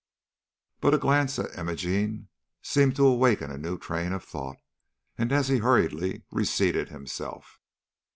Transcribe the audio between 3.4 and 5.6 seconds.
a new train of thought, and he as